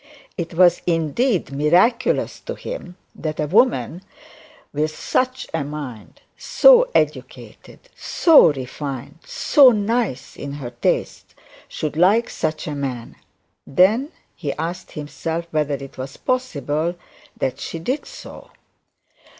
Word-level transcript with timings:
It 0.35 0.55
was 0.55 0.81
indeed 0.87 1.51
miraculous 1.51 2.39
to 2.39 2.55
him, 2.55 2.95
that 3.13 3.39
a 3.39 3.45
woman 3.45 4.01
with 4.73 4.95
such 4.97 5.45
a 5.53 5.63
mind, 5.63 6.21
so 6.35 6.89
educated, 6.95 7.81
so 7.95 8.51
refined, 8.51 9.19
so 9.27 9.69
nice 9.69 10.35
in 10.35 10.53
her 10.53 10.71
tastes, 10.71 11.35
should 11.67 11.95
like 11.97 12.31
such 12.31 12.65
a 12.65 12.73
man. 12.73 13.15
Then 13.67 14.11
he 14.35 14.53
asked 14.53 14.93
himself 14.93 15.45
whether 15.51 15.75
it 15.75 15.99
was 15.99 16.17
possible 16.17 16.95
that 17.37 17.59
she 17.59 17.77
did 17.77 18.07
so. 18.07 18.49